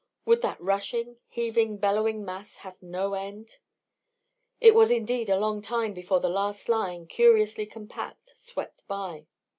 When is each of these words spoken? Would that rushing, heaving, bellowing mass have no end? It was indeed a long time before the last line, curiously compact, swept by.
Would 0.25 0.41
that 0.41 0.59
rushing, 0.59 1.17
heaving, 1.27 1.77
bellowing 1.77 2.25
mass 2.25 2.55
have 2.65 2.81
no 2.81 3.13
end? 3.13 3.59
It 4.59 4.73
was 4.73 4.89
indeed 4.89 5.29
a 5.29 5.37
long 5.39 5.61
time 5.61 5.93
before 5.93 6.19
the 6.19 6.27
last 6.27 6.67
line, 6.67 7.05
curiously 7.05 7.67
compact, 7.67 8.33
swept 8.39 8.87
by. 8.87 9.27